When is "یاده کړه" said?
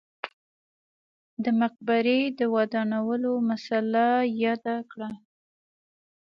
4.43-5.09